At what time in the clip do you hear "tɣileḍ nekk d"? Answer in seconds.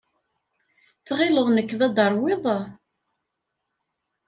1.05-1.81